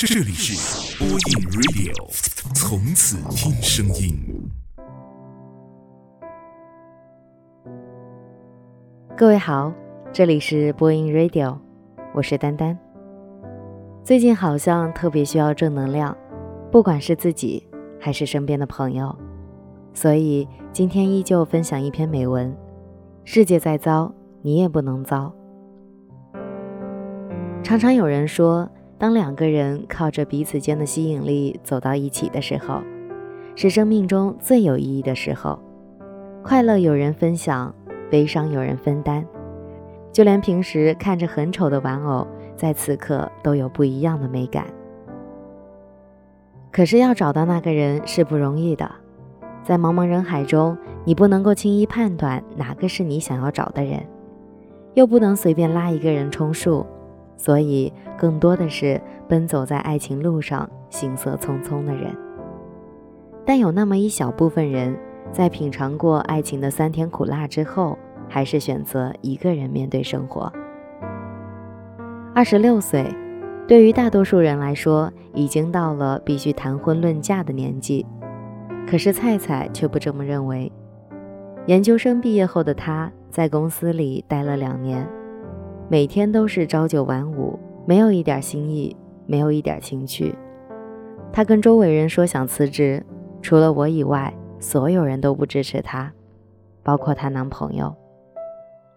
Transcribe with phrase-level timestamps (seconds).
[0.00, 1.18] 这里是播音
[1.50, 1.92] Radio，
[2.54, 4.16] 从此听声音。
[9.16, 9.74] 各位好，
[10.12, 11.58] 这里是播音 Radio，
[12.14, 12.78] 我是丹丹。
[14.04, 16.16] 最近好像特别需要正能量，
[16.70, 17.68] 不管是自己
[17.98, 19.12] 还是身边的朋友，
[19.92, 22.56] 所以今天依旧分享一篇美文：
[23.24, 25.34] 世界再糟，你也不能糟。
[27.64, 32.82] 常常有人说，当两个人靠着彼此间的吸引力走到一起的时候，
[33.54, 35.58] 是生命中最有意义的时候。
[36.42, 37.72] 快乐有人分享，
[38.10, 39.24] 悲伤有人分担，
[40.12, 44.66] 就连平时看着很丑的玩偶，在此刻都有不一样的美感。
[46.72, 48.90] 可是要找到那个人是不容易的，
[49.62, 54.04] 在茫茫人海中，你不能够轻易判断哪个是你想要找的人，
[54.94, 56.84] 又不能随便拉一个人充数。
[57.38, 62.14] 所以，更多的是奔走在爱情路上、行色匆匆的人。
[63.46, 64.94] 但有那么一小部分人，
[65.32, 67.96] 在品尝过爱情的酸甜苦辣之后，
[68.28, 70.52] 还是选择一个人面对生活。
[72.34, 73.06] 二十六岁，
[73.66, 78.04] 对于大多数人来说，已经到了必须谈婚论嫁的年纪。
[78.86, 80.70] 可是菜菜却不这么认为。
[81.66, 85.06] 研究生毕业后的他，在公司里待了两年。
[85.90, 88.94] 每天都是朝九晚五，没有一点新意，
[89.24, 90.34] 没有一点情趣。
[91.32, 93.02] 他跟周围人说想辞职，
[93.40, 96.12] 除了我以外，所有人都不支持他，
[96.82, 97.94] 包括她男朋友。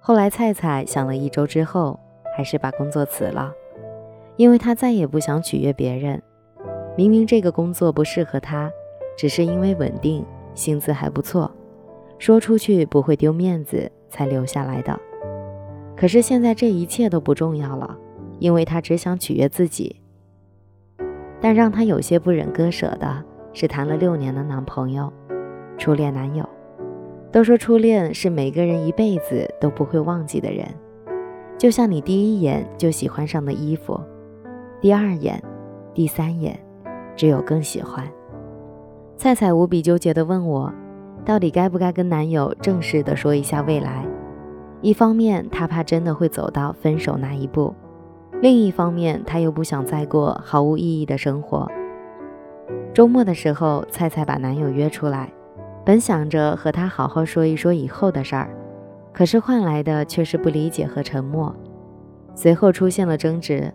[0.02, 1.98] 后来菜菜想了一周之后，
[2.36, 3.54] 还是把工作辞了，
[4.36, 6.22] 因为她再也不想取悦别人。
[6.98, 8.70] 明明这个工作不适合她，
[9.18, 11.50] 只是因为稳定，薪资还不错，
[12.20, 15.00] 说出去不会丢面子，才留下来的。
[15.96, 17.98] 可是现在这一切都不重要了，
[18.40, 19.96] 因为她只想取悦自己。
[21.40, 25.12] 但让她有些不忍割舍的是谈了六年的男朋友，
[25.78, 26.48] 初恋男友。
[27.32, 30.68] 都说初恋是每个人一辈子都不会忘记的人，
[31.58, 33.98] 就像你第一眼就喜欢上的衣服，
[34.82, 35.42] 第二眼、
[35.94, 36.60] 第三眼，
[37.16, 38.06] 只有更喜欢。
[39.16, 40.74] 菜菜无比纠结地问我，
[41.24, 44.06] 到底该不该跟男友正式的说一下未来？
[44.82, 47.74] 一方面，她怕真的会走到分手那一步；
[48.42, 51.70] 另一方面，她又不想再过毫无意义的生活。
[52.94, 55.32] 周末的时候，菜菜把男友约出来，
[55.86, 58.50] 本想着和他好好说一说以后的事儿，
[59.14, 61.56] 可是换来的却是不理解和沉默。
[62.34, 63.72] 随后出现了争执，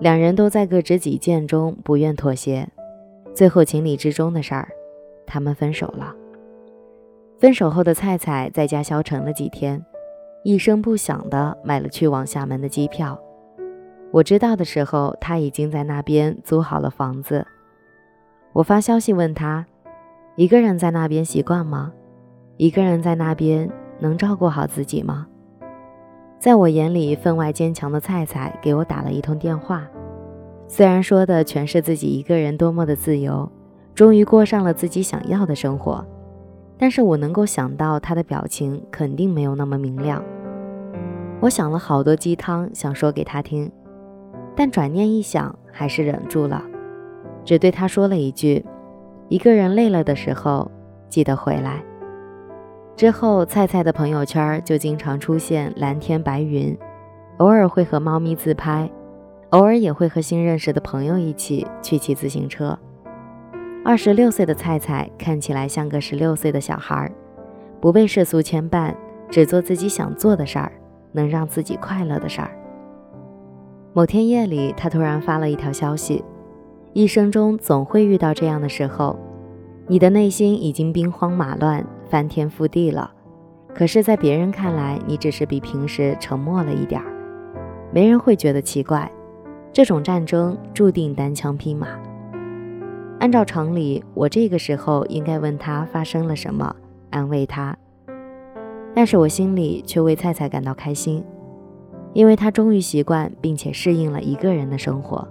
[0.00, 2.68] 两人都在各执己见中不愿妥协。
[3.32, 4.68] 最后情理之中的事儿，
[5.26, 6.14] 他们分手了。
[7.38, 9.84] 分手后的菜菜在家消沉了几天。
[10.42, 13.20] 一声不响地买了去往厦门的机票。
[14.10, 17.46] 我知道的时候，他已经在那边租好了房子。
[18.52, 19.66] 我发消息问他
[20.36, 21.92] ：“一个人在那边习惯吗？
[22.56, 25.26] 一个人在那边能照顾好自己吗？”
[26.40, 29.86] 在我眼里分外坚强的菜菜给我打了一通电话，
[30.66, 33.46] 虽然说的全是自己一个人多么的自由，
[33.94, 36.02] 终于过上了自己想要的生活。
[36.80, 40.24] 但是我能够想到他的表情肯定没有那么明亮。
[41.38, 43.70] 我想了好多鸡汤想说给他听，
[44.56, 46.64] 但转念一想，还是忍住了，
[47.44, 48.64] 只对他说了一句
[49.28, 50.70] ：“一个人累了的时候，
[51.10, 51.84] 记得回来。”
[52.96, 56.74] 之后，菜菜的朋友圈就经常出现蓝天白云，
[57.36, 58.90] 偶尔会和猫咪自拍，
[59.50, 62.78] 偶尔也会和新认识的朋友一起去骑自行车。
[63.82, 67.12] 二十六岁的菜菜看起来像个十六岁的小孩儿，
[67.80, 68.94] 不被世俗牵绊，
[69.30, 70.70] 只做自己想做的事儿，
[71.12, 72.50] 能让自己快乐的事儿。
[73.94, 76.22] 某天夜里，他突然发了一条消息：
[76.92, 79.18] 一生中总会遇到这样的时候，
[79.86, 83.10] 你的内心已经兵荒马乱、翻天覆地了，
[83.74, 87.06] 可是，在别人看来，你只是比平时沉默了一点儿，
[87.92, 89.10] 没人会觉得奇怪。
[89.72, 91.88] 这种战争注定单枪匹马。
[93.20, 96.74] 按照常理，我这个时候应该问他发生了什么，
[97.10, 97.76] 安慰他。
[98.94, 101.22] 但是我心里却为菜菜感到开心，
[102.14, 105.28] 因为他终于习惯并且适应了一个人的生活。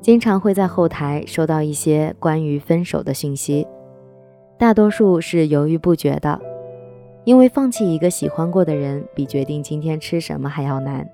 [0.00, 3.66] 经常会在后台收到一些关于分手的讯息，
[4.58, 6.40] 大多数是犹豫不决的，
[7.22, 11.08] 因为放弃一个喜欢过的人，比决定今天吃什么还要难，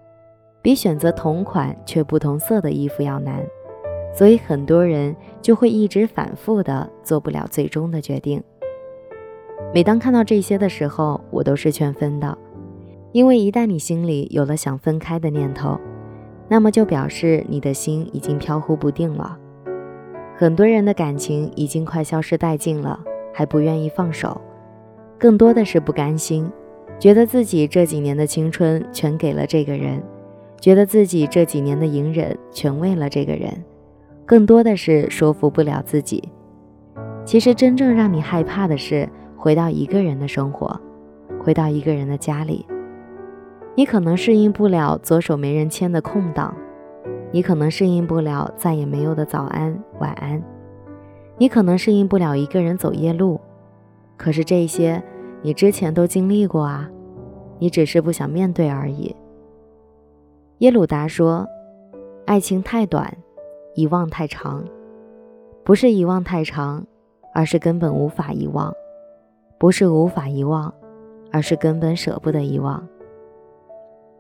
[0.63, 3.45] 比选择同款却不同色的衣服要难。
[4.17, 8.43] 所以很多人就会一直反复的做不了最终的决定。
[9.75, 12.39] 每当看到这些的时候，我都是劝分的，
[13.13, 15.79] 因为一旦你心里有了想分开的念头，
[16.49, 19.39] 那么就表示你的心已经飘忽不定了。
[20.35, 22.99] 很多人的感情已经快消失殆尽了，
[23.35, 24.41] 还不愿意放手，
[25.19, 26.51] 更多的是不甘心，
[26.99, 30.03] 觉得自己这几年的青春全给了这个人，
[30.59, 33.53] 觉得自己这几年的隐忍全为了这个人，
[34.27, 36.29] 更多的是说服不了自己。
[37.25, 40.79] 其实真正让你害怕的是回到一个人的生活，
[41.41, 42.67] 回到一个人的家里。
[43.77, 46.55] 你可能适应不了左手没人牵的空档，
[47.31, 50.43] 你可能适应不了再也没有的早安晚安，
[51.39, 53.41] 你可能适应不了一个人走夜路。
[54.17, 55.03] 可是这些
[55.43, 56.91] 你之前都经历过啊，
[57.59, 59.15] 你只是不想面对而已。
[60.59, 61.47] 耶鲁达说
[62.25, 63.15] ：“爱情太短，
[63.77, 64.65] 遗忘太长，
[65.63, 66.87] 不是遗忘太长，
[67.35, 68.73] 而是根本无法遗忘；
[69.59, 70.73] 不是无法遗忘，
[71.31, 72.89] 而是根本舍不得遗忘。”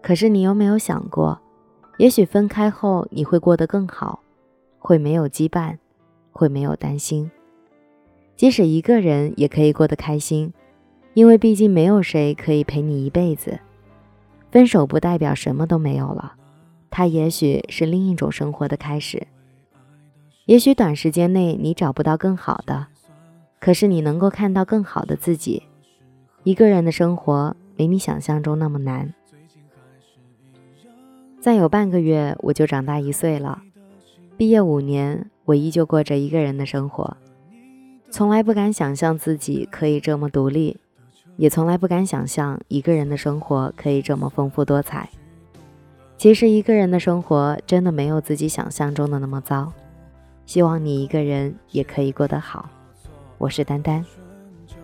[0.02, 1.40] 可是你有没有想过，
[1.96, 4.20] 也许分开后你会过得更好，
[4.78, 5.78] 会没有羁绊，
[6.32, 7.30] 会没有担心。
[8.36, 10.52] 即使一个人也可以过得开心，
[11.14, 13.58] 因为毕竟没有谁可以陪你一辈子。
[14.50, 16.34] 分手不代表什么都没有了，
[16.90, 19.26] 它也许是另一种生活的开始。
[20.46, 22.87] 也许短时间内你找不到更好的，
[23.58, 25.64] 可是你能够看到更好的自己。
[26.44, 29.12] 一个人的生活没你想象中那么难。
[31.40, 33.60] 再有半个月，我就长大一岁了。
[34.37, 37.16] 毕业五年，我依旧过着一个人的生活，
[38.08, 40.76] 从来不敢想象自己可以这么独立，
[41.37, 45.10] 也从来不敢想象一个人的生活可以这么丰富多彩。
[46.16, 49.72] 其实，一个人的生活真的没有自己想象中的那么糟。
[50.46, 52.70] 希望你一个人也可以过得好。
[53.37, 54.04] 我是丹丹，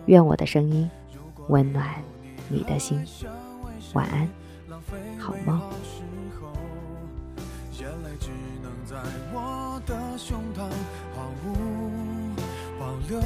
[0.05, 0.89] 愿我的声音
[1.47, 1.89] 温暖
[2.49, 3.03] 你的心。
[3.93, 4.29] 晚安，
[5.17, 5.59] 好梦。
[10.15, 10.61] 胸膛
[11.15, 11.53] 毫无
[12.79, 13.19] 保留，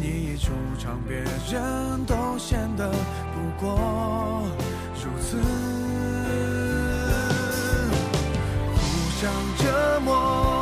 [0.00, 2.90] 你一出场，别人都显得
[3.34, 4.44] 不过
[4.94, 5.36] 如此，
[8.74, 8.78] 互
[9.20, 10.57] 相折磨